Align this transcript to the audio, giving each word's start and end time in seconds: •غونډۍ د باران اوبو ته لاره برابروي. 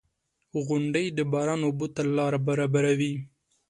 •غونډۍ 0.65 1.05
د 1.17 1.19
باران 1.31 1.61
اوبو 1.65 1.87
ته 1.95 2.01
لاره 2.17 2.39
برابروي. 2.47 3.13